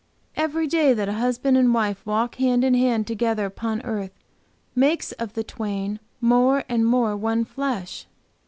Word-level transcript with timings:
Every 0.35 0.65
day 0.65 0.95
that 0.95 1.09
a 1.09 1.13
husband 1.13 1.57
and 1.57 1.71
wife 1.75 2.03
walk 2.07 2.37
hand 2.37 2.63
in 2.63 2.73
hand 2.73 3.05
together 3.05 3.45
upon 3.45 3.83
earth 3.83 4.09
makes 4.73 5.11
of 5.11 5.33
the 5.33 5.43
twain 5.43 5.99
more 6.19 6.63
and 6.67 6.87
more 6.87 7.15
one 7.15 7.45
flesh. 7.45 8.07